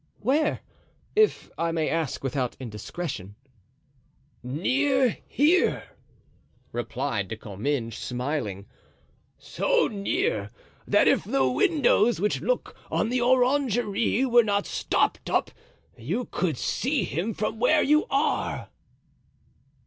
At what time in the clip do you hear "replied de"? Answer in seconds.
6.71-7.37